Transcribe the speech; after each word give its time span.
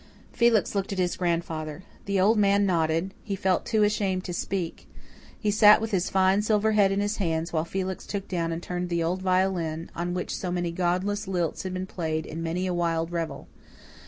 Felix 0.33 0.73
looked 0.73 0.91
at 0.91 0.97
his 0.97 1.15
grandfather. 1.15 1.83
The 2.05 2.19
old 2.19 2.35
man 2.35 2.65
nodded, 2.65 3.13
he 3.23 3.35
felt 3.35 3.67
too 3.67 3.83
ashamed 3.83 4.23
to 4.23 4.33
speak; 4.33 4.87
he 5.39 5.51
sat 5.51 5.79
with 5.79 5.91
his 5.91 6.09
fine 6.09 6.41
silver 6.41 6.71
head 6.71 6.91
in 6.91 7.01
his 7.01 7.17
hands, 7.17 7.53
while 7.53 7.65
Felix 7.65 8.07
took 8.07 8.27
down 8.27 8.51
and 8.51 8.63
tuned 8.63 8.89
the 8.89 9.03
old 9.03 9.21
violin, 9.21 9.91
on 9.95 10.15
which 10.15 10.35
so 10.35 10.51
many 10.51 10.71
godless 10.71 11.27
lilts 11.27 11.61
had 11.61 11.75
been 11.75 11.85
played 11.85 12.25
in 12.25 12.41
many 12.41 12.65
a 12.65 12.73
wild 12.73 13.11
revel. 13.11 13.47